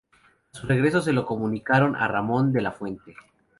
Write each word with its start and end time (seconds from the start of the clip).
A 0.51 0.57
su 0.57 0.65
regreso 0.65 0.99
se 1.03 1.13
lo 1.13 1.27
comunicaron 1.27 1.95
a 1.95 2.07
Ramón 2.07 2.51
de 2.53 2.61
la 2.63 2.71
Fuente. 2.71 3.13